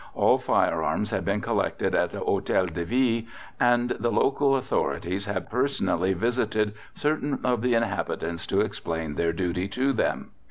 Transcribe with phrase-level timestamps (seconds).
[0.15, 3.21] All firearms had been collected in the Hotel de Ville,
[3.59, 9.67] and the local authorities had personally visited certain of the inhabitants to explain their duty
[9.67, 10.31] to them.